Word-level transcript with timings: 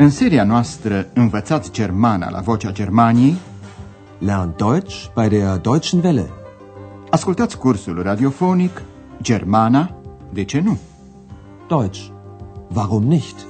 În 0.00 0.10
seria 0.10 0.44
noastră 0.44 1.10
Învățați 1.14 1.72
Germana 1.72 2.30
la 2.30 2.40
Vocea 2.40 2.72
Germaniei 2.72 3.36
Lern 4.18 4.54
Deutsch 4.56 5.12
bei 5.14 5.28
der 5.28 5.56
Deutschen 5.56 6.00
Welle. 6.04 6.30
Ascultați 7.10 7.58
cursul 7.58 8.02
radiofonic 8.02 8.82
Germana, 9.22 10.00
de 10.32 10.44
ce 10.44 10.60
nu? 10.60 10.78
Deutsch. 11.68 12.06
Warum 12.74 13.02
nicht? 13.02 13.46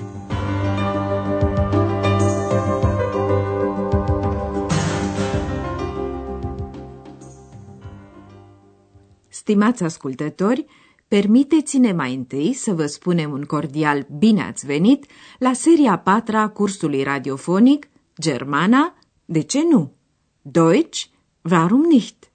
Stimați 9.29 9.83
ascultători, 9.83 10.67
permiteți-ne 11.11 11.93
mai 11.93 12.15
întâi 12.15 12.53
să 12.53 12.75
vă 12.75 12.87
spunem 12.87 13.31
un 13.31 13.43
cordial 13.43 14.07
bine 14.19 14.43
ați 14.43 14.67
venit 14.67 15.05
la 15.39 15.53
seria 15.53 15.99
patra 15.99 16.41
a 16.41 16.49
cursului 16.49 17.03
radiofonic 17.03 17.89
Germana, 18.21 18.95
de 19.25 19.41
ce 19.41 19.63
nu? 19.71 19.93
Deutsch, 20.43 21.05
warum 21.51 21.81
nicht? 21.81 22.31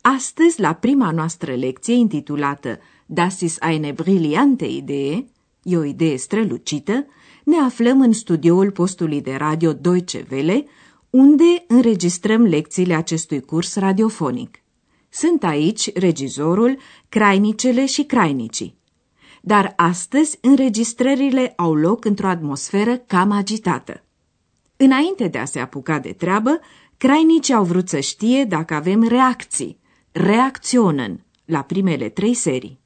Astăzi, 0.00 0.60
la 0.60 0.72
prima 0.72 1.10
noastră 1.10 1.54
lecție 1.54 1.94
intitulată 1.94 2.78
Das 3.06 3.40
ist 3.40 3.62
eine 3.62 3.92
brillante 3.92 4.66
Idee, 4.66 5.26
e 5.62 5.76
o 5.76 5.84
idee 5.84 6.16
strălucită, 6.16 7.06
ne 7.44 7.56
aflăm 7.56 8.00
în 8.00 8.12
studioul 8.12 8.70
postului 8.70 9.20
de 9.20 9.34
radio 9.34 9.72
Deutsche 9.72 10.26
Welle, 10.30 10.64
unde 11.10 11.64
înregistrăm 11.68 12.42
lecțiile 12.42 12.94
acestui 12.94 13.40
curs 13.40 13.76
radiofonic. 13.76 14.62
Sunt 15.18 15.44
aici 15.44 15.92
regizorul, 15.92 16.78
crainicele 17.08 17.86
și 17.86 18.04
crainicii. 18.04 18.76
Dar 19.42 19.72
astăzi 19.76 20.38
înregistrările 20.40 21.52
au 21.56 21.74
loc 21.74 22.04
într-o 22.04 22.28
atmosferă 22.28 22.96
cam 22.96 23.30
agitată. 23.30 24.04
Înainte 24.76 25.28
de 25.28 25.38
a 25.38 25.44
se 25.44 25.58
apuca 25.58 25.98
de 25.98 26.12
treabă, 26.12 26.60
crainicii 26.96 27.54
au 27.54 27.64
vrut 27.64 27.88
să 27.88 28.00
știe 28.00 28.44
dacă 28.44 28.74
avem 28.74 29.02
reacții, 29.02 29.78
reacționen, 30.12 31.24
la 31.44 31.62
primele 31.62 32.08
trei 32.08 32.34
serii. 32.34 32.80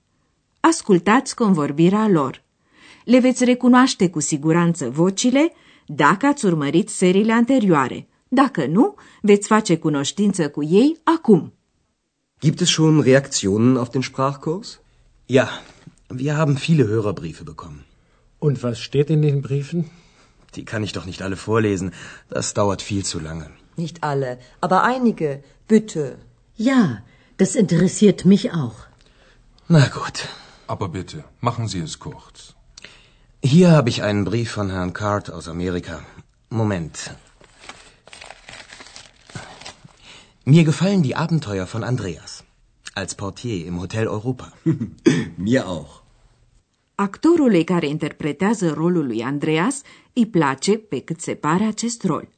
Ascultați 0.60 1.34
convorbirea 1.34 2.08
lor. 2.08 2.44
Le 3.04 3.18
veți 3.18 3.44
recunoaște 3.44 4.10
cu 4.10 4.20
siguranță 4.20 4.90
vocile 4.90 5.52
dacă 5.86 6.26
ați 6.26 6.44
urmărit 6.44 6.88
seriile 6.88 7.32
anterioare. 7.32 8.08
Dacă 8.28 8.66
nu, 8.66 8.94
veți 9.20 9.46
face 9.46 9.78
cunoștință 9.78 10.48
cu 10.48 10.62
ei 10.62 10.98
acum. 11.04 11.52
Gibt 12.46 12.60
es 12.60 12.70
schon 12.72 12.98
Reaktionen 13.00 13.76
auf 13.78 13.90
den 13.90 14.02
Sprachkurs? 14.02 14.80
Ja, 15.28 15.48
wir 16.22 16.36
haben 16.36 16.56
viele 16.56 16.88
Hörerbriefe 16.88 17.44
bekommen. 17.44 17.84
Und 18.40 18.64
was 18.64 18.80
steht 18.80 19.10
in 19.10 19.22
den 19.22 19.42
Briefen? 19.42 19.90
Die 20.56 20.64
kann 20.64 20.82
ich 20.82 20.92
doch 20.92 21.06
nicht 21.10 21.22
alle 21.22 21.36
vorlesen. 21.36 21.92
Das 22.28 22.52
dauert 22.52 22.82
viel 22.82 23.04
zu 23.04 23.20
lange. 23.20 23.48
Nicht 23.76 24.02
alle, 24.02 24.38
aber 24.60 24.82
einige. 24.82 25.30
Bitte. 25.68 26.18
Ja, 26.56 26.80
das 27.36 27.54
interessiert 27.54 28.24
mich 28.24 28.44
auch. 28.52 28.78
Na 29.68 29.86
gut. 29.98 30.18
Aber 30.66 30.88
bitte, 30.88 31.22
machen 31.48 31.68
Sie 31.68 31.82
es 31.88 31.98
kurz. 32.00 32.54
Hier 33.52 33.70
habe 33.70 33.88
ich 33.92 34.02
einen 34.02 34.24
Brief 34.24 34.50
von 34.50 34.68
Herrn 34.70 34.92
Card 35.00 35.30
aus 35.30 35.46
Amerika. 35.48 35.96
Moment. 36.50 36.96
Mir 40.44 40.64
gefallen 40.64 41.02
die 41.04 41.14
Abenteuer 41.24 41.66
von 41.68 41.84
Andreas. 41.84 42.31
Als 42.94 43.14
Portier 43.14 43.66
im 43.66 43.78
Hotel 43.78 44.04
Europa. 44.04 44.52
Mir 45.44 45.62
auch. 45.66 46.02
Actorului 46.94 47.64
care 47.64 47.86
interpretează 47.86 48.72
rolul 48.72 49.06
lui 49.06 49.22
Andreas 49.22 49.82
îi 50.12 50.26
place 50.26 50.78
pe 50.78 51.00
cât 51.00 51.20
se 51.20 51.34
pare 51.34 51.64
acest 51.64 52.04
rol. 52.04 52.28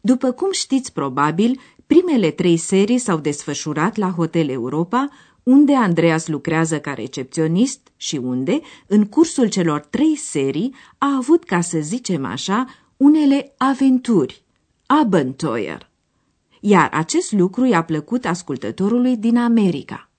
După 0.00 0.30
cum 0.30 0.52
știți 0.52 0.92
probabil, 0.92 1.60
primele 1.86 2.30
trei 2.30 2.56
serii 2.56 2.98
s-au 2.98 3.18
desfășurat 3.18 3.96
la 3.96 4.10
Hotel 4.10 4.48
Europa, 4.48 5.08
unde 5.42 5.74
Andreas 5.74 6.26
lucrează 6.26 6.80
ca 6.80 6.94
recepționist 6.94 7.80
și 7.96 8.16
unde, 8.16 8.60
în 8.86 9.06
cursul 9.06 9.48
celor 9.48 9.80
trei 9.80 10.16
serii, 10.16 10.74
a 10.98 11.16
avut, 11.16 11.44
ca 11.44 11.60
să 11.60 11.78
zicem 11.78 12.24
așa, 12.24 12.66
unele 12.96 13.54
aventuri, 13.56 14.42
Abenteuer. 14.86 15.87
Iar 16.60 16.90
acest 16.92 17.32
lucru 17.32 17.64
i-a 17.64 17.82
plăcut 17.82 18.24
ascultătorului 18.24 19.16
din 19.16 19.38
America. 19.38 20.10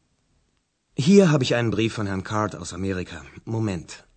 Hier 0.93 1.25
habe 1.25 1.43
ich 1.43 1.51
einen 1.51 1.69
Brief 1.69 1.95
von 1.95 2.05
Herrn 2.05 2.21
Card 2.21 2.55
aus 2.57 2.71
Amerika. 2.71 3.25
Moment. 3.43 4.07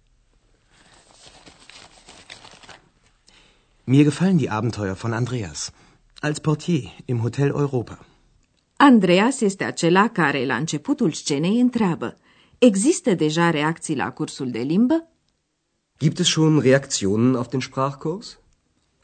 Mir 3.84 4.04
gefallen 4.04 4.36
die 4.36 4.50
Abenteuer 4.50 4.94
von 4.94 5.12
Andreas. 5.12 5.70
Als 6.20 6.38
Portier 6.38 6.82
im 7.04 7.20
Hotel 7.20 7.48
Europa. 7.48 8.06
Andreas 8.76 9.40
este 9.40 9.64
acela 9.64 10.08
care, 10.08 10.44
la 10.46 10.56
începutul 10.56 11.12
scenei, 11.12 11.60
întreabă 11.60 12.16
Există 12.58 13.14
deja 13.14 13.50
reacții 13.50 13.96
la 13.96 14.10
cursul 14.10 14.50
de 14.50 14.58
limbă? 14.58 15.08
Gibt 15.98 16.18
es 16.18 16.26
schon 16.26 16.58
Reaktionen 16.58 17.34
auf 17.34 17.48
den 17.48 17.60
Sprachkurs? 17.60 18.38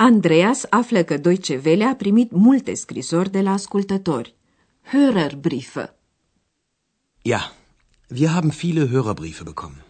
Andreas 0.00 0.64
află 0.70 1.03
că 1.03 1.16
Deutsche 1.16 1.60
Welle 1.64 1.84
a 1.84 1.94
primit 1.94 2.31
multe 2.31 2.75
scrisori 2.75 3.31
de 3.31 3.41
la 3.41 3.53
ascultători. 3.53 4.34
Hörerbriefe. 4.82 5.94
Ja, 7.22 7.53
wir 8.19 8.28
haben 8.28 8.50
viele 8.50 8.86
Hörerbriefe 8.86 9.42
bekommen. 9.44 9.84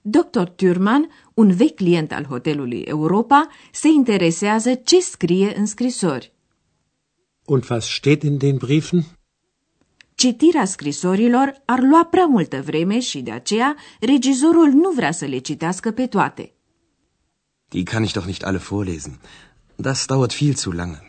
Dr. 0.00 0.42
Thürmann, 0.42 1.10
un 1.34 1.54
vechi 1.54 1.74
client 1.74 2.12
al 2.12 2.24
hotelului 2.24 2.80
Europa, 2.80 3.48
se 3.72 3.88
interesează 3.88 4.74
ce 4.74 5.00
scrie 5.00 5.56
în 5.56 5.66
scrisori. 5.66 6.32
Und 7.44 7.64
was 7.70 7.94
steht 7.94 8.22
in 8.22 8.38
den 8.38 8.56
Briefen? 8.56 9.04
Citirea 10.14 10.64
scrisorilor 10.64 11.62
ar 11.64 11.80
lua 11.80 12.04
prea 12.04 12.26
multă 12.26 12.62
vreme 12.62 13.00
și 13.00 13.20
de 13.20 13.30
aceea 13.30 13.76
regizorul 14.00 14.68
nu 14.68 14.90
vrea 14.90 15.12
să 15.12 15.24
le 15.24 15.38
citească 15.38 15.90
pe 15.90 16.06
toate. 16.06 16.54
Die 17.72 17.84
kann 17.84 18.04
ich 18.04 18.12
doch 18.12 18.26
nicht 18.26 18.44
alle 18.44 18.60
vorlesen. 18.60 19.18
Das 19.76 20.06
dauert 20.06 20.32
viel 20.32 20.56
zu 20.56 20.70
lange. 20.72 21.00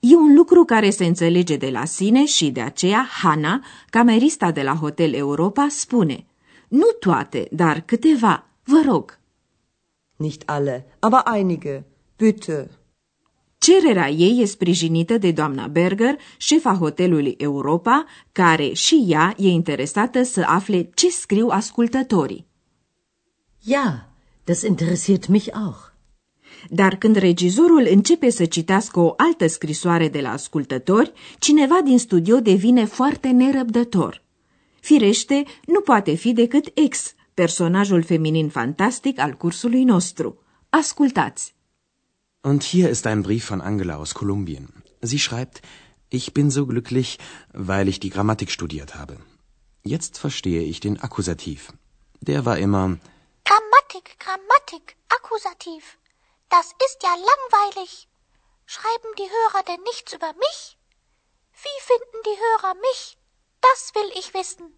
E 0.00 0.16
un 0.16 0.34
lucru 0.34 0.64
care 0.64 0.90
se 0.90 1.04
înțelege 1.04 1.56
de 1.56 1.70
la 1.70 1.84
sine 1.84 2.24
și 2.24 2.50
de 2.50 2.60
aceea 2.60 3.08
Hana, 3.22 3.64
camerista 3.90 4.50
de 4.50 4.62
la 4.62 4.74
Hotel 4.74 5.14
Europa, 5.14 5.66
spune 5.68 6.26
Nu 6.68 6.86
toate, 7.00 7.48
dar 7.50 7.80
câteva, 7.80 8.46
vă 8.64 8.82
rog. 8.86 9.18
Nicht 10.16 10.42
alle, 10.48 10.96
aber 10.98 11.22
einige. 11.34 11.84
Bitte. 12.16 12.70
Cererea 13.58 14.10
ei 14.10 14.40
e 14.40 14.44
sprijinită 14.44 15.18
de 15.18 15.32
doamna 15.32 15.66
Berger, 15.66 16.18
șefa 16.36 16.74
hotelului 16.74 17.34
Europa, 17.38 18.04
care 18.32 18.72
și 18.72 19.04
ea 19.08 19.34
e 19.36 19.48
interesată 19.48 20.22
să 20.22 20.42
afle 20.46 20.90
ce 20.94 21.10
scriu 21.10 21.48
ascultătorii. 21.48 22.46
Ja, 23.64 24.09
das 24.50 24.62
interessiert 24.62 25.28
mich 25.28 25.48
auch. 25.52 25.80
Dar 26.68 26.96
când 26.96 27.16
regizorul 27.16 27.86
începe 27.90 28.30
să 28.30 28.44
citească 28.44 29.00
o 29.00 29.14
altă 29.16 29.46
scrisoare 29.46 30.08
de 30.08 30.20
la 30.20 30.30
ascultători, 30.30 31.12
cineva 31.38 31.80
din 31.84 31.98
studio 31.98 32.40
devine 32.40 32.84
foarte 32.84 33.28
nerăbdător. 33.28 34.22
Firește, 34.80 35.44
nu 35.66 35.80
poate 35.80 36.14
fi 36.14 36.32
decât 36.32 36.70
ex, 36.74 37.14
personajul 37.34 38.02
feminin 38.02 38.48
fantastic 38.48 39.18
al 39.18 39.32
cursului 39.32 39.84
nostru. 39.84 40.42
Ascultați! 40.68 41.54
Und 42.40 42.64
hier 42.64 42.90
ist 42.90 43.06
ein 43.06 43.20
Brief 43.20 43.48
von 43.48 43.60
Angela 43.60 43.94
aus 43.94 44.12
Kolumbien. 44.12 44.66
Sie 45.00 45.18
schreibt, 45.18 45.60
ich 46.08 46.32
bin 46.32 46.48
so 46.50 46.64
glücklich, 46.64 47.18
weil 47.68 47.86
ich 47.86 47.98
die 47.98 48.10
Grammatik 48.10 48.48
studiert 48.48 48.90
habe. 48.94 49.16
Jetzt 49.82 50.18
verstehe 50.18 50.60
ich 50.60 50.78
den 50.80 50.96
Akkusativ. 51.00 51.60
Der 52.18 52.44
war 52.44 52.58
immer 52.58 52.98
Grammatik, 53.90 54.20
Grammatik, 54.20 54.96
Akkusativ. 55.08 55.98
Das 56.48 56.66
ist 56.86 57.02
ja 57.02 57.10
langweilig. 57.10 58.08
Schreiben 58.66 59.12
die 59.18 59.28
Hörer 59.28 59.64
denn 59.64 59.82
nichts 59.82 60.12
über 60.12 60.32
mich? 60.34 60.78
Wie 61.54 61.78
finden 61.88 62.20
die 62.24 62.38
Hörer 62.44 62.74
mich? 62.74 63.18
Das 63.60 63.92
will 63.96 64.10
ich 64.16 64.32
wissen. 64.32 64.72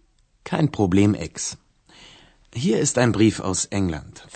kein 0.44 0.72
Problem, 0.72 1.14
Ex. 1.14 1.58
Hier 2.54 2.78
ist 2.80 2.96
ein 2.96 3.12
Brief 3.12 3.40
aus 3.40 3.66
England. 3.66 4.26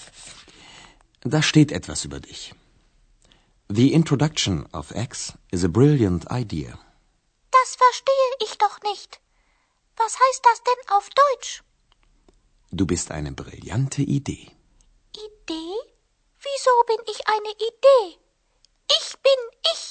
Da 1.22 1.42
steht 1.42 1.72
etwas 1.72 2.04
über 2.04 2.20
dich. 2.20 2.54
The 3.68 3.92
introduction 3.94 4.66
of 4.72 4.90
X 4.94 5.32
is 5.50 5.64
a 5.64 5.68
brilliant 5.68 6.26
idea. 6.30 6.78
Das 7.50 7.76
verstehe 7.76 8.30
ich 8.44 8.58
doch 8.58 8.78
nicht. 8.82 9.20
Was 9.96 10.18
heißt 10.20 10.42
das 10.44 10.62
denn 10.68 10.96
auf 10.96 11.08
Deutsch? 11.22 11.62
Du 12.70 12.86
bist 12.86 13.10
eine 13.10 13.32
brillante 13.32 14.02
Idee. 14.02 14.55
Idee? 15.28 15.78
Wieso 16.44 16.72
bin 16.90 17.00
ich 17.12 17.20
eine 17.34 17.52
Idee? 17.70 18.06
Ich 18.98 19.08
bin 19.26 19.40
ich. 19.72 19.84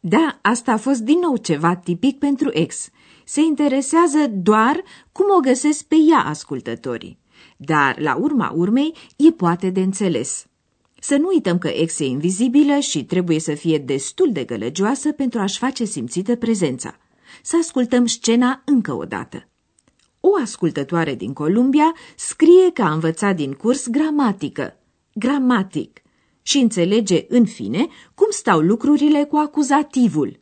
Da, 0.00 0.38
asta 0.42 0.72
a 0.72 0.76
fost 0.76 1.00
din 1.00 1.18
nou 1.18 1.36
ceva 1.36 1.76
tipic 1.76 2.18
pentru 2.18 2.50
ex. 2.52 2.88
Se 3.24 3.40
interesează 3.40 4.26
doar 4.28 4.82
cum 5.12 5.26
o 5.36 5.40
găsesc 5.40 5.84
pe 5.84 5.96
ea 6.10 6.18
ascultătorii. 6.24 7.18
Dar, 7.56 7.98
la 7.98 8.16
urma 8.16 8.52
urmei, 8.54 8.94
e 9.16 9.30
poate 9.30 9.70
de 9.70 9.80
înțeles. 9.80 10.46
Să 11.00 11.16
nu 11.16 11.26
uităm 11.26 11.58
că 11.58 11.68
ex 11.68 11.98
e 11.98 12.04
invizibilă 12.04 12.78
și 12.78 13.04
trebuie 13.04 13.40
să 13.40 13.54
fie 13.54 13.78
destul 13.78 14.32
de 14.32 14.44
gălăgioasă 14.44 15.12
pentru 15.12 15.40
a-și 15.40 15.58
face 15.58 15.84
simțită 15.84 16.36
prezența. 16.36 16.96
Să 17.42 17.56
ascultăm 17.60 18.06
scena 18.06 18.62
încă 18.64 18.92
o 18.92 19.04
dată. 19.04 19.49
O 20.20 20.30
ascultătoare 20.42 21.14
din 21.14 21.32
Columbia 21.32 21.94
scrie 22.16 22.70
că 22.72 22.82
a 22.82 22.92
învățat 22.92 23.36
din 23.36 23.52
curs 23.52 23.88
gramatică, 23.88 24.76
gramatic, 25.14 26.02
și 26.42 26.58
înțelege, 26.58 27.24
în 27.28 27.46
fine, 27.46 27.86
cum 28.14 28.26
stau 28.30 28.60
lucrurile 28.60 29.24
cu 29.24 29.36
acuzativul. 29.36 30.40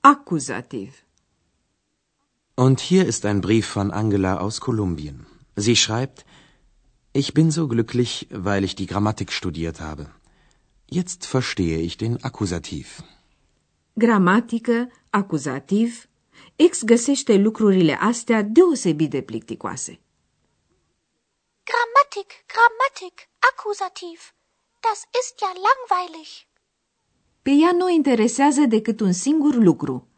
Acuzativ. 0.00 0.94
Und 2.54 2.80
hier 2.80 3.06
ist 3.06 3.24
ein 3.24 3.40
Brief 3.40 3.72
von 3.72 3.90
Angela 3.90 4.36
aus 4.38 4.58
Kolumbien. 4.58 5.26
Sie 5.54 5.74
schreibt, 5.74 6.24
Ich 7.14 7.32
bin 7.32 7.50
so 7.50 7.66
glücklich, 7.66 8.26
weil 8.30 8.62
ich 8.64 8.74
die 8.74 8.86
Grammatik 8.86 9.30
studiert 9.30 9.80
habe. 9.80 10.06
Jetzt 10.86 11.26
verstehe 11.26 11.78
ich 11.78 11.96
den 11.96 12.18
Akkusativ. 12.22 13.00
Gramatică, 13.92 14.88
acuzativ, 15.10 16.08
ex 16.56 16.82
găsește 16.84 17.34
lucrurile 17.36 17.98
astea 18.00 18.42
deosebit 18.42 19.10
de 19.10 19.22
plicticoase. 19.22 20.00
Grammatik, 21.64 22.30
Grammatik, 22.52 23.28
Akkusativ. 23.38 24.34
Das 24.80 25.00
ist 25.20 25.34
ja 25.40 25.52
langweilig. 25.66 26.30
Pe 27.42 27.50
ea 27.50 27.72
nu 27.72 27.84
o 27.84 27.88
interesează 27.88 28.60
decât 28.60 29.00
un 29.00 29.12
singur 29.12 29.54
lucru. 29.54 30.08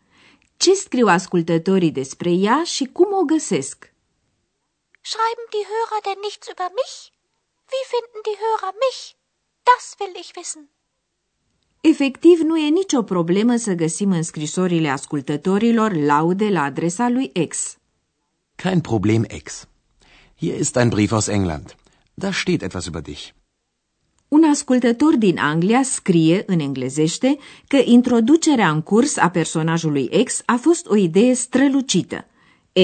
Ce 0.57 0.75
scriu 0.75 1.07
ascultătorii 1.07 1.91
despre 1.91 2.31
ea 2.31 2.65
și 2.65 2.85
cum 2.85 3.13
o 3.13 3.23
găsesc? 3.23 3.93
Schreiben 5.01 5.49
die 5.55 5.67
Hörer 5.71 6.03
denn 6.07 6.21
nichts 6.27 6.47
über 6.53 6.71
mich? 6.81 6.97
Wie 7.71 7.85
finden 7.93 8.21
die 8.29 8.39
Hörer 8.43 8.75
mich? 8.85 9.01
Das 9.69 9.85
will 9.99 10.15
ich 10.23 10.31
wissen. 10.39 10.65
Efectiv, 11.87 12.41
nu 12.41 12.57
e 12.57 12.69
nicio 12.69 13.03
problemă 13.03 13.57
să 13.57 13.73
găsim 13.73 14.11
în 14.11 14.23
scrisorile 14.23 14.89
ascultătorilor 14.89 15.95
laude 15.95 16.49
la 16.49 16.63
adresa 16.63 17.09
lui 17.09 17.33
X. 17.49 17.77
Kein 18.55 18.81
Problem, 18.81 19.25
Ex. 19.29 19.69
Hier 20.39 20.59
ist 20.59 20.77
ein 20.77 20.89
Brief 20.89 21.13
aus 21.13 21.27
England. 21.27 21.77
Da 22.15 22.33
steht 22.33 22.63
etwas 22.63 22.87
über 22.87 23.03
dich. 23.03 23.29
Un 24.29 24.45
ascultător 24.45 25.17
din 25.17 25.39
Anglia 25.39 25.83
scrie 25.83 26.43
în 26.47 26.59
englezește 26.59 27.39
că 27.67 27.77
introducerea 27.85 28.71
în 28.71 28.83
curs 28.83 29.17
a 29.17 29.31
personajului 29.31 30.25
X 30.25 30.43
a 30.47 30.57
fost 30.57 30.87
o 30.87 30.97
idee 30.97 31.35
strălucită. 31.35 32.27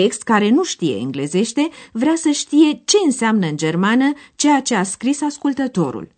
X, 0.08 0.16
care 0.16 0.48
nu 0.48 0.64
știe 0.64 0.96
englezește, 0.96 1.68
vrea 1.92 2.14
să 2.16 2.30
știe 2.30 2.82
ce 2.84 2.96
înseamnă 3.04 3.46
în 3.46 3.56
germană 3.56 4.12
ceea 4.34 4.60
ce 4.60 4.74
a 4.74 4.82
scris 4.82 5.20
ascultătorul. 5.22 6.08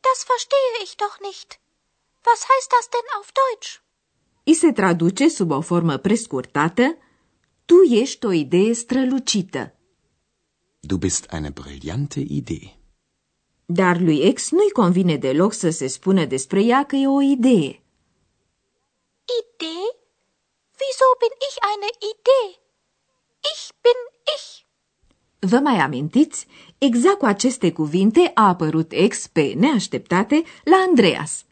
Das 0.00 0.24
verstehe 0.28 0.82
ich 0.84 0.94
doch 0.96 1.16
nicht. 1.20 1.62
Was 2.28 2.40
heißt 2.50 2.70
das 2.76 2.86
denn 2.94 3.08
auf 3.18 3.28
Deutsch? 3.40 3.70
I 4.44 4.54
se 4.54 4.72
traduce 4.72 5.28
sub 5.28 5.50
o 5.50 5.60
formă 5.60 5.96
prescurtată, 5.96 6.98
tu 7.64 7.74
ești 7.90 8.26
o 8.26 8.32
idee 8.32 8.72
strălucită. 8.72 9.74
Du 10.80 10.96
bist 10.96 11.32
eine 11.32 11.50
brillante 11.50 12.20
Idee. 12.20 12.78
Dar 13.66 14.00
lui 14.00 14.32
X 14.32 14.50
nu-i 14.50 14.70
convine 14.70 15.16
deloc 15.16 15.52
să 15.52 15.70
se 15.70 15.86
spună 15.86 16.24
despre 16.24 16.62
ea 16.62 16.84
că 16.84 16.96
e 16.96 17.06
o 17.06 17.20
idee. 17.20 17.82
Idee? 19.40 19.86
Wieso 20.80 21.06
bin 21.22 21.34
ich 21.48 21.56
eine 21.72 21.90
Idee? 22.12 22.50
Ich 23.52 23.64
bin 23.80 24.00
ich. 24.36 24.66
Vă 25.38 25.58
mai 25.58 25.78
amintiți? 25.78 26.46
Exact 26.78 27.18
cu 27.18 27.24
aceste 27.24 27.72
cuvinte 27.72 28.30
a 28.34 28.48
apărut 28.48 28.92
X 29.08 29.26
pe 29.26 29.52
neașteptate 29.56 30.42
la 30.64 30.76
Andreas. 30.76 31.44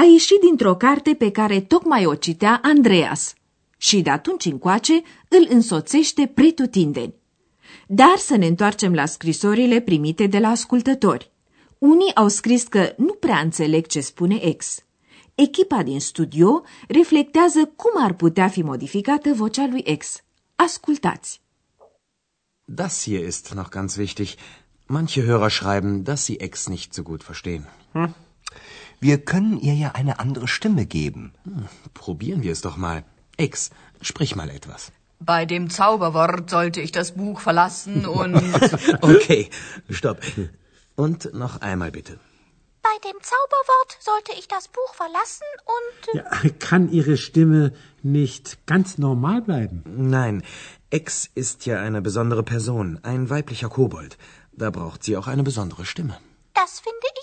A 0.00 0.04
ieșit 0.04 0.40
dintr-o 0.40 0.74
carte 0.74 1.14
pe 1.14 1.30
care 1.30 1.60
tocmai 1.60 2.06
o 2.06 2.14
citea 2.14 2.60
Andreas 2.62 3.34
și 3.76 4.00
de 4.00 4.10
atunci 4.10 4.44
încoace 4.44 5.02
îl 5.28 5.46
însoțește 5.48 6.26
pretutindeni. 6.26 7.14
Dar 7.86 8.16
să 8.16 8.36
ne 8.36 8.46
întoarcem 8.46 8.94
la 8.94 9.06
scrisorile 9.06 9.80
primite 9.80 10.26
de 10.26 10.38
la 10.38 10.48
ascultători. 10.48 11.30
Unii 11.78 12.14
au 12.14 12.28
scris 12.28 12.62
că 12.62 12.94
nu 12.96 13.12
prea 13.12 13.38
înțeleg 13.38 13.86
ce 13.86 14.00
spune 14.00 14.54
X. 14.56 14.84
Echipa 15.34 15.82
din 15.82 16.00
studio 16.00 16.62
reflectează 16.88 17.72
cum 17.76 18.04
ar 18.04 18.12
putea 18.12 18.48
fi 18.48 18.62
modificată 18.62 19.32
vocea 19.34 19.66
lui 19.70 19.96
X. 19.96 20.22
Ascultați! 20.54 21.40
Das 22.64 23.02
hier 23.02 23.26
ist 23.26 23.52
noch 23.54 23.68
ganz 23.68 23.96
wichtig. 23.96 24.28
Manche 24.86 25.22
Hörer 25.22 25.50
schreiben, 25.50 26.02
dass 26.02 26.24
sie 26.24 26.36
Ex 26.38 26.66
nicht 26.66 26.92
so 26.92 27.02
gut 27.02 27.22
verstehen. 27.22 27.68
Wir 29.00 29.18
können 29.24 29.58
ihr 29.58 29.74
ja 29.74 29.92
eine 29.92 30.18
andere 30.18 30.46
Stimme 30.46 30.84
geben. 30.84 31.32
Probieren 31.94 32.42
wir 32.42 32.52
es 32.52 32.60
doch 32.60 32.76
mal. 32.76 33.02
Ex, 33.38 33.70
sprich 34.02 34.36
mal 34.36 34.50
etwas. 34.50 34.92
Bei 35.18 35.46
dem 35.46 35.70
Zauberwort 35.70 36.50
sollte 36.50 36.82
ich 36.82 36.92
das 36.92 37.12
Buch 37.12 37.40
verlassen 37.40 38.06
und. 38.20 38.36
Okay, 39.00 39.48
stopp. 39.88 40.20
Und 40.96 41.32
noch 41.32 41.62
einmal 41.62 41.90
bitte. 41.90 42.18
Bei 42.82 43.08
dem 43.10 43.16
Zauberwort 43.22 43.98
sollte 44.00 44.32
ich 44.38 44.48
das 44.48 44.68
Buch 44.68 44.94
verlassen 44.94 45.44
und... 45.66 46.14
Ja, 46.14 46.50
kann 46.58 46.90
Ihre 46.90 47.18
Stimme 47.18 47.72
nicht 48.02 48.66
ganz 48.66 48.96
normal 48.96 49.42
bleiben? 49.42 49.82
Nein, 49.86 50.42
Ex 50.90 51.28
ist 51.34 51.66
ja 51.66 51.80
eine 51.80 52.00
besondere 52.00 52.42
Person, 52.42 52.98
ein 53.02 53.28
weiblicher 53.28 53.68
Kobold. 53.68 54.16
Da 54.52 54.70
braucht 54.70 55.04
sie 55.04 55.16
auch 55.18 55.26
eine 55.26 55.42
besondere 55.42 55.84
Stimme. 55.84 56.18
Das 56.54 56.80
finde 56.80 57.06
ich. 57.14 57.19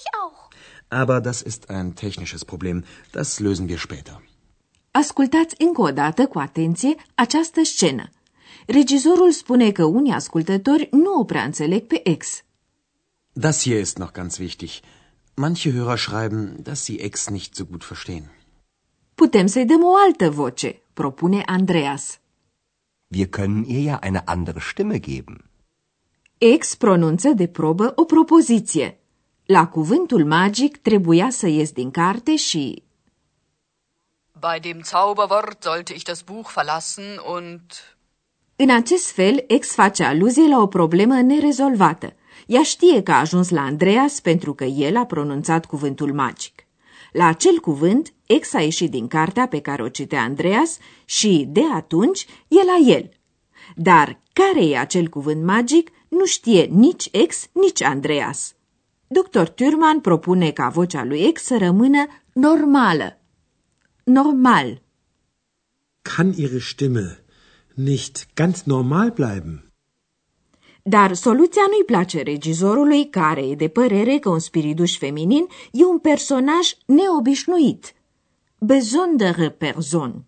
Aber 0.88 1.20
das 1.20 1.42
ist 1.42 1.70
ein 1.70 1.94
technisches 1.94 2.44
Problem. 2.44 2.84
Das 3.12 3.40
lösen 3.40 3.68
wir 3.68 3.78
später. 3.78 4.22
Ascultați 4.92 5.56
încă 5.58 5.82
o 5.82 5.92
dată 5.92 6.26
cu 6.28 6.40
atenție 6.40 6.96
această 7.16 7.64
scenă. 7.64 8.10
Regizorul 8.66 9.32
spune 9.32 9.72
că 9.72 9.84
unii 9.84 10.12
ascultători 10.12 10.90
nu 10.92 11.20
o 11.20 11.24
prea 11.24 11.44
înțeleg 11.44 11.84
pe 11.88 12.10
ex. 12.10 12.44
Das 13.34 13.62
hier 13.62 13.80
ist 13.80 13.98
noch 13.98 14.12
ganz 14.12 14.38
wichtig. 14.38 14.70
Manche 15.36 15.72
Hörer 15.72 15.98
schreiben, 15.98 16.56
dass 16.62 16.84
sie 16.84 17.02
Ex 17.02 17.28
nicht 17.28 17.56
so 17.56 17.66
gut 17.66 17.86
verstehen. 17.86 18.32
Putem 19.16 19.46
să-i 19.46 19.66
dăm 19.66 19.84
o 19.84 19.94
altă 20.06 20.30
voce, 20.30 20.82
propune 20.94 21.44
Andreas. 21.46 22.20
Wir 23.08 23.28
können 23.28 23.66
ihr 23.66 23.84
ja 23.84 24.00
eine 24.02 24.22
andere 24.26 24.60
Stimme 24.60 25.00
geben. 25.00 25.50
Ex 26.38 26.76
pronunță 26.76 27.30
de 27.30 27.48
probă 27.48 27.92
o 27.96 28.04
propoziție. 28.04 29.00
La 29.48 29.68
cuvântul 29.68 30.26
magic 30.26 30.78
trebuia 30.78 31.30
să 31.30 31.48
ies 31.48 31.72
din 31.72 31.92
carte 31.92 32.36
și 32.36 32.84
Bei 34.40 34.60
dem 34.60 34.82
Zauberwort 34.84 35.64
sollte 35.64 35.94
ich 35.94 36.04
das 36.04 36.22
Buch 36.22 36.52
verlassen 36.56 37.04
und. 37.36 37.62
În 38.56 38.70
acest 38.70 39.12
fel, 39.12 39.44
ex 39.48 39.74
face 39.74 40.04
aluzie 40.04 40.48
la 40.48 40.62
o 40.62 40.68
problemă 40.68 41.22
nerezolvată. 41.22 42.14
Ea 42.46 42.64
știe 42.64 43.04
că 43.04 43.12
a 43.12 43.20
ajuns 43.20 43.50
la 43.50 43.62
Andreas 43.62 44.20
pentru 44.20 44.54
că 44.54 44.64
el 44.64 44.98
a 44.98 45.06
pronunțat 45.06 45.66
cuvântul 45.66 46.14
magic. 46.14 46.66
La 47.12 47.26
acel 47.26 47.60
cuvânt, 47.60 48.14
ex 48.26 48.54
a 48.54 48.62
ieșit 48.62 48.92
din 48.92 49.08
cartea 49.08 49.48
pe 49.48 49.60
care 49.60 49.84
o 49.84 49.90
citea 49.90 50.22
Andreas 50.22 50.78
și, 51.06 51.46
de 51.50 51.64
atunci, 51.74 52.26
e 52.48 52.64
la 52.64 52.94
el. 52.94 53.10
Dar 53.76 54.20
care 54.34 54.66
e 54.66 54.78
acel 54.78 55.08
cuvânt 55.08 55.44
magic 55.44 55.92
nu 56.08 56.26
știe 56.26 56.64
nici 56.64 57.10
ex, 57.12 57.48
nici 57.52 57.82
Andreas. 57.82 58.56
Dr. 59.08 59.48
Thurman 59.48 60.00
propune 60.00 60.52
ca 60.52 60.70
vocea 60.70 61.04
lui 61.04 61.20
ex 61.20 61.44
să 61.44 61.58
rămână 61.58 62.06
normală. 62.34 63.20
Normal. 64.04 64.82
Kann 66.02 66.34
Ihre 66.34 66.60
Stimme 66.60 67.24
nicht 67.74 68.28
ganz 68.34 68.64
normal 68.64 69.12
bleiben? 69.12 69.72
Dar 70.84 71.14
soluția 71.14 71.62
nu-i 71.70 71.86
place 71.86 72.22
regizorului, 72.22 73.10
care 73.10 73.48
e 73.48 73.56
de 73.56 73.68
părere 73.68 74.18
că 74.18 74.30
un 74.30 74.40
spiriduș 74.40 74.98
feminin 74.98 75.48
e 75.72 75.86
un 75.86 76.00
personaj 76.00 76.70
neobișnuit. 76.86 77.94
Besondere 78.58 79.50
Person. 79.50 80.26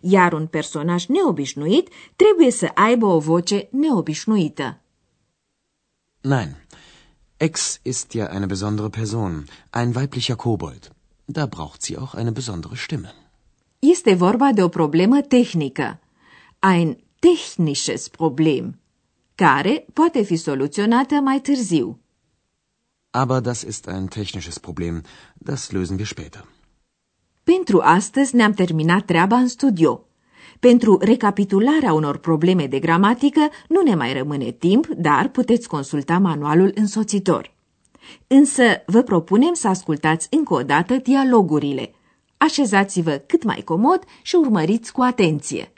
Iar 0.00 0.32
un 0.32 0.46
personaj 0.46 1.06
neobișnuit 1.06 1.88
trebuie 2.16 2.50
să 2.50 2.70
aibă 2.74 3.06
o 3.06 3.18
voce 3.18 3.68
neobișnuită. 3.70 4.80
Nein, 6.20 6.56
Ex 7.48 7.80
ist 7.82 8.14
ja 8.14 8.26
eine 8.36 8.46
besondere 8.46 8.88
Person, 8.88 9.32
ein 9.72 9.96
weiblicher 9.96 10.36
Kobold. 10.36 10.84
Da 11.26 11.44
braucht 11.46 11.82
sie 11.82 11.96
auch 11.98 12.14
eine 12.14 12.32
besondere 12.40 12.76
Stimme. 12.76 13.10
Este 13.80 14.14
vorba 14.14 14.52
de 14.52 14.62
o 14.62 14.68
problemă 14.68 15.20
tehnică. 15.20 16.00
Ein 16.58 16.98
technisches 17.18 18.08
Problem, 18.08 18.80
care 19.34 19.84
poate 19.92 20.22
fi 20.22 20.36
soluționată 20.36 21.14
mai 21.14 21.40
târziu. 21.40 21.98
Aber 23.10 23.40
das 23.40 23.62
ist 23.62 23.88
ein 23.88 24.06
technisches 24.06 24.58
Problem. 24.58 25.02
Das 25.34 25.70
lösen 25.70 25.96
wir 25.96 26.06
später. 26.06 26.48
Pentru 27.42 27.80
astăzi 27.80 28.34
ne-am 28.34 28.52
terminat 28.52 29.04
treaba 29.04 29.36
în 29.36 29.48
studio. 29.48 30.04
Pentru 30.68 30.98
recapitularea 31.00 31.92
unor 31.92 32.18
probleme 32.18 32.66
de 32.66 32.78
gramatică 32.78 33.48
nu 33.68 33.82
ne 33.82 33.94
mai 33.94 34.12
rămâne 34.12 34.50
timp, 34.50 34.86
dar 34.86 35.28
puteți 35.28 35.68
consulta 35.68 36.18
manualul 36.18 36.72
însoțitor. 36.74 37.54
Însă 38.26 38.62
vă 38.86 39.02
propunem 39.02 39.54
să 39.54 39.68
ascultați 39.68 40.26
încă 40.30 40.54
o 40.54 40.62
dată 40.62 40.94
dialogurile. 40.94 41.94
Așezați-vă 42.36 43.22
cât 43.26 43.44
mai 43.44 43.62
comod 43.64 44.04
și 44.22 44.34
urmăriți 44.34 44.92
cu 44.92 45.00
atenție. 45.00 45.72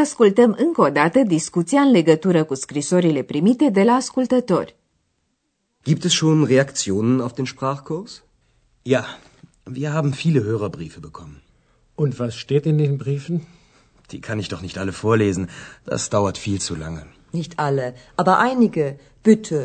Ascultăm 0.00 0.56
încă 0.58 0.80
o 0.80 0.88
dată 0.88 1.18
discuția 1.22 1.80
în 1.80 1.90
legătură 1.90 2.44
cu 2.44 2.54
scrisorile 2.54 3.22
primite 3.22 3.68
de 3.68 3.82
la 3.82 3.92
ascultători. 3.92 4.76
Gibt 5.82 6.04
es 6.04 6.12
schon 6.12 6.44
Reaktionen 6.44 7.20
auf 7.20 7.32
den 7.32 7.44
Sprachkurs? 7.44 8.22
Ja, 8.82 9.04
wir 9.78 9.90
haben 9.96 10.12
viele 10.24 10.40
Hörerbriefe 10.48 11.00
bekommen. 11.08 11.42
Und 11.94 12.18
was 12.18 12.34
steht 12.44 12.64
in 12.64 12.76
den 12.76 12.96
Briefen? 12.96 13.36
Die 14.10 14.20
kann 14.26 14.38
ich 14.42 14.48
doch 14.48 14.62
nicht 14.66 14.76
alle 14.82 14.92
vorlesen. 14.92 15.44
Das 15.84 16.02
dauert 16.14 16.38
viel 16.46 16.60
zu 16.60 16.74
lange. 16.84 17.02
Nicht 17.32 17.52
alle, 17.66 17.86
aber 18.20 18.34
einige, 18.50 18.86
bitte. 19.22 19.60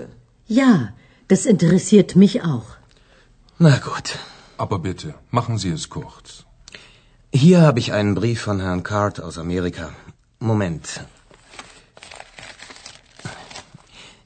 Ja, 0.59 0.71
das 1.31 1.41
interessiert 1.53 2.15
mich 2.23 2.33
auch. 2.51 2.67
Na 3.57 3.77
gut. 3.89 4.07
Aber 4.57 4.79
bitte, 4.79 5.07
machen 5.31 5.57
Sie 5.57 5.71
es 5.77 5.89
kurz. 5.89 6.45
Hier 7.33 7.61
habe 7.61 7.79
ich 7.79 7.91
einen 7.91 8.15
Brief 8.15 8.39
von 8.41 8.59
Herrn 8.61 8.83
Card 8.83 9.19
aus 9.19 9.37
Amerika. 9.37 9.85
Moment. 10.45 11.03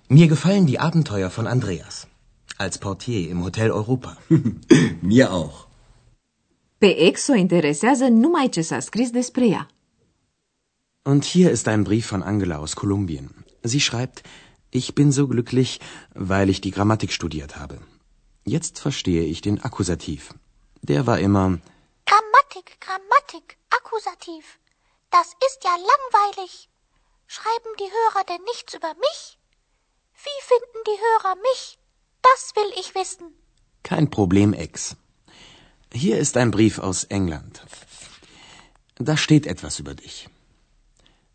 Mir 0.09 0.27
gefallen 0.27 0.65
die 0.65 0.79
Abenteuer 0.87 1.29
von 1.29 1.47
Andreas. 1.47 2.07
Als 2.57 2.77
Portier 2.77 3.29
im 3.29 3.43
Hotel 3.43 3.71
Europa. 3.71 4.17
Mir 5.01 5.31
auch. 5.31 5.67
Pe 6.79 6.89
ex 7.07 7.29
o 7.29 7.33
interesează 7.33 8.07
numai 8.07 8.49
ce 8.49 8.61
s-a 8.61 8.79
scris 8.79 9.09
despre 9.09 9.45
ea. 9.45 9.67
Und 11.03 11.23
hier 11.23 11.51
ist 11.51 11.67
ein 11.67 11.83
Brief 11.83 12.05
von 12.05 12.21
Angela 12.21 12.57
aus 12.57 12.75
Kolumbien. 12.75 13.29
Sie 13.63 13.79
schreibt, 13.79 14.23
ich 14.71 14.93
bin 14.95 15.11
so 15.11 15.25
glücklich, 15.27 15.79
weil 16.13 16.49
ich 16.49 16.59
die 16.59 16.71
Grammatik 16.71 17.11
studiert 17.13 17.55
habe. 17.61 17.77
Jetzt 18.43 18.79
verstehe 18.79 19.23
ich 19.23 19.39
den 19.41 19.57
Akkusativ. 19.67 20.33
Der 20.81 21.07
war 21.07 21.19
immer 21.19 21.59
Grammatik, 22.09 22.67
Grammatik, 22.85 23.57
Akkusativ. 23.77 24.59
Das 25.11 25.27
ist 25.47 25.63
ja 25.63 25.75
langweilig. 25.75 26.69
Schreiben 27.27 27.71
die 27.79 27.91
Hörer 27.97 28.23
denn 28.25 28.43
nichts 28.43 28.73
über 28.73 28.93
mich? 28.95 29.37
Wie 30.25 30.39
finden 30.51 30.81
die 30.87 30.99
Hörer 31.07 31.35
mich? 31.35 31.77
Das 32.21 32.55
will 32.55 32.71
ich 32.79 32.95
wissen. 32.95 33.33
kein 33.83 34.09
Problem, 34.09 34.53
Ex. 34.53 34.95
Hier 35.93 36.17
ist 36.19 36.37
ein 36.37 36.51
Brief 36.51 36.77
aus 36.79 37.05
England. 37.05 37.65
Da 38.95 39.15
steht 39.17 39.47
etwas 39.47 39.79
über 39.79 39.95
dich. 39.95 40.27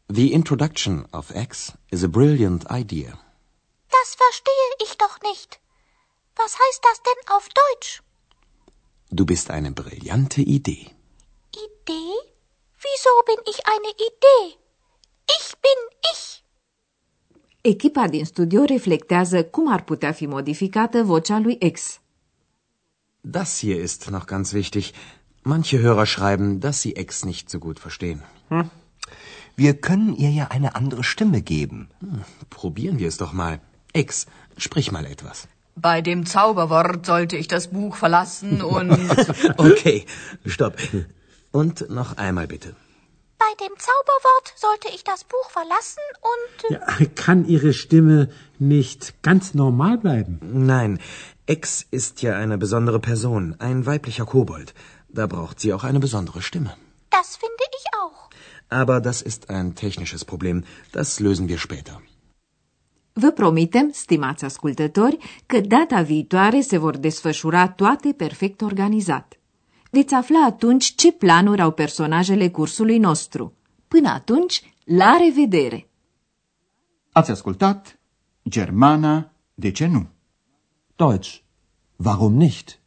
The 0.08 0.32
introduction 0.32 1.06
of 1.12 1.30
X 1.34 1.72
is 1.90 2.04
a 2.04 2.08
brilliant 2.08 2.66
idea. 2.70 3.18
Das 3.90 4.14
verstehe 4.14 4.70
ich 4.84 4.96
doch 4.98 5.20
nicht. 5.22 5.58
Was 6.36 6.52
heißt 6.62 6.82
das 6.88 7.02
denn 7.02 7.20
auf 7.36 7.48
Deutsch? 7.48 8.02
Du 9.10 9.24
bist 9.24 9.50
eine 9.50 9.72
brillante 9.72 10.42
Idee. 10.42 10.90
Idee? 11.66 12.12
Wieso 12.86 13.12
bin 13.30 13.40
ich 13.52 13.60
eine 13.74 13.92
Idee? 14.08 14.44
Ich 15.36 15.46
bin 15.64 15.80
ich. 16.12 16.22
Echipa 17.60 18.06
din 18.08 18.24
studio 18.24 18.64
reflectează 18.64 19.44
cum 19.44 19.72
ar 19.72 19.82
putea 19.82 20.12
fi 20.12 20.26
modificată 20.26 21.02
vocea 21.02 21.38
lui 21.38 21.58
X. 21.60 22.00
Das 23.20 23.60
hier 23.60 23.80
ist 23.82 24.08
noch 24.10 24.26
ganz 24.26 24.52
wichtig. 24.52 24.84
Manche 25.42 25.78
Hörer 25.78 26.06
schreiben, 26.06 26.60
dass 26.60 26.80
sie 26.80 26.92
X 26.96 27.24
nicht 27.24 27.48
so 27.48 27.58
gut 27.58 27.78
verstehen. 27.78 28.22
Wir 29.54 29.74
können 29.86 30.14
ihr 30.16 30.30
ja 30.30 30.46
eine 30.56 30.74
andere 30.74 31.02
Stimme 31.02 31.40
geben. 31.40 31.88
Probieren 32.48 32.98
wir 32.98 33.08
es 33.08 33.16
doch 33.16 33.32
mal. 33.32 33.60
X, 33.92 34.26
sprich 34.56 34.90
mal 34.90 35.06
etwas. 35.06 35.48
Bei 35.76 36.02
dem 36.02 36.26
Zauberwort 36.26 37.06
sollte 37.06 37.36
ich 37.36 37.48
das 37.48 37.68
Buch 37.68 37.96
verlassen 37.96 38.62
und... 38.76 38.90
Okay, 39.56 40.06
stopp. 40.46 40.74
Und 41.60 41.76
noch 41.98 42.10
einmal 42.26 42.46
bitte. 42.54 42.70
Bei 43.44 43.52
dem 43.64 43.74
Zauberwort 43.86 44.46
sollte 44.64 44.88
ich 44.96 45.02
das 45.10 45.20
Buch 45.32 45.48
verlassen 45.58 46.06
und... 46.32 46.54
Ja, 46.74 47.06
kann 47.22 47.40
Ihre 47.54 47.72
Stimme 47.72 48.18
nicht 48.58 49.02
ganz 49.28 49.44
normal 49.62 49.96
bleiben? 50.04 50.32
Nein, 50.74 50.92
X 51.46 51.86
ist 51.98 52.22
ja 52.22 52.32
eine 52.42 52.58
besondere 52.64 53.00
Person, 53.08 53.54
ein 53.68 53.86
weiblicher 53.90 54.26
Kobold. 54.32 54.74
Da 55.18 55.24
braucht 55.34 55.60
sie 55.60 55.72
auch 55.74 55.84
eine 55.84 56.00
besondere 56.06 56.40
Stimme. 56.48 56.72
Das 57.16 57.28
finde 57.42 57.64
ich 57.78 57.84
auch. 58.02 58.20
Aber 58.80 58.96
das 59.08 59.18
ist 59.30 59.42
ein 59.56 59.74
technisches 59.84 60.24
Problem. 60.24 60.64
Das 60.92 61.20
lösen 61.20 61.46
wir 61.48 61.58
später. 61.58 61.96
Vă 63.12 63.30
promitem, 63.30 63.90
stimați 63.92 64.44
ascultători, 64.44 65.18
că 65.46 65.60
data 65.60 66.02
viitoare 66.02 66.60
se 66.60 66.78
vor 66.78 66.96
desfășura 66.96 67.68
toate 67.68 68.12
perfect 68.12 68.60
organizat. 68.60 69.38
Veți 69.94 70.14
afla 70.14 70.44
atunci 70.44 70.94
ce 70.94 71.12
planuri 71.12 71.60
au 71.60 71.70
personajele 71.70 72.48
cursului 72.48 72.98
nostru. 72.98 73.52
Până 73.88 74.08
atunci, 74.08 74.74
la 74.84 75.16
revedere! 75.24 75.88
Ați 77.12 77.30
ascultat 77.30 78.00
Germana, 78.48 79.32
de 79.54 79.70
ce 79.70 79.86
nu? 79.86 80.08
Deutsch. 80.96 81.36
Warum 81.96 82.34
nicht? 82.34 82.80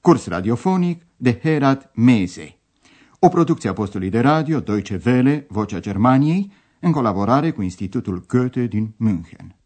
Curs 0.00 0.26
radiofonic 0.26 1.06
de 1.16 1.38
Herat 1.42 1.90
Mese. 1.94 2.58
O 3.18 3.28
producție 3.28 3.68
a 3.68 3.72
postului 3.72 4.10
de 4.10 4.20
radio 4.20 4.60
Deutsche 4.60 5.00
Welle, 5.04 5.46
Vocea 5.48 5.80
Germaniei, 5.80 6.52
în 6.80 6.92
colaborare 6.92 7.50
cu 7.50 7.62
Institutul 7.62 8.24
Goethe 8.26 8.66
din 8.66 8.94
München. 8.96 9.59